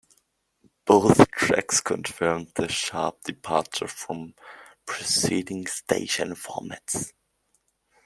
Both 0.85 1.29
tracks 1.29 1.79
confirmed 1.79 2.53
the 2.55 2.67
sharp 2.71 3.21
departure 3.21 3.87
from 3.87 4.33
preceding 4.87 5.67
station 5.67 6.33
formats. 6.33 7.11